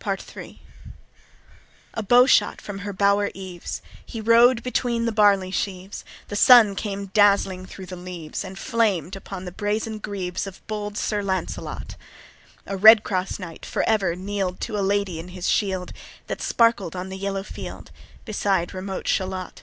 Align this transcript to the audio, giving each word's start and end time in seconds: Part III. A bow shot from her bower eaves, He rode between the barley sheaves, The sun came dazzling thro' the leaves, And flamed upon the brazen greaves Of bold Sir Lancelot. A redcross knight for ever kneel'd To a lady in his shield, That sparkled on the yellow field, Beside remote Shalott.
Part 0.00 0.36
III. 0.36 0.60
A 1.94 2.02
bow 2.02 2.26
shot 2.26 2.60
from 2.60 2.80
her 2.80 2.92
bower 2.92 3.30
eaves, 3.34 3.82
He 4.04 4.20
rode 4.20 4.64
between 4.64 5.04
the 5.06 5.12
barley 5.12 5.52
sheaves, 5.52 6.04
The 6.26 6.34
sun 6.34 6.74
came 6.74 7.12
dazzling 7.14 7.66
thro' 7.66 7.84
the 7.84 7.94
leaves, 7.94 8.42
And 8.42 8.58
flamed 8.58 9.14
upon 9.14 9.44
the 9.44 9.52
brazen 9.52 9.98
greaves 9.98 10.44
Of 10.44 10.66
bold 10.66 10.98
Sir 10.98 11.22
Lancelot. 11.22 11.94
A 12.66 12.76
redcross 12.76 13.38
knight 13.38 13.64
for 13.64 13.88
ever 13.88 14.16
kneel'd 14.16 14.60
To 14.62 14.76
a 14.76 14.82
lady 14.82 15.20
in 15.20 15.28
his 15.28 15.46
shield, 15.48 15.92
That 16.26 16.42
sparkled 16.42 16.96
on 16.96 17.08
the 17.08 17.16
yellow 17.16 17.44
field, 17.44 17.92
Beside 18.24 18.74
remote 18.74 19.06
Shalott. 19.06 19.62